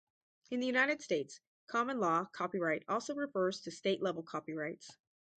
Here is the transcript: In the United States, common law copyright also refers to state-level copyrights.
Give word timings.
In 0.49 0.59
the 0.61 0.65
United 0.65 0.99
States, 1.03 1.39
common 1.67 1.99
law 1.99 2.25
copyright 2.25 2.83
also 2.87 3.13
refers 3.13 3.61
to 3.61 3.69
state-level 3.71 4.23
copyrights. 4.23 4.97